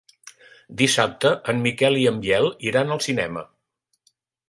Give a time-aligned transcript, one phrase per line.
[0.81, 3.49] Dissabte en Miquel i en Biel iran al cinema.